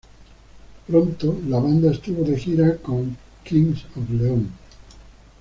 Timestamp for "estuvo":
1.91-2.23